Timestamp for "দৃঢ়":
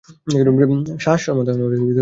1.57-1.67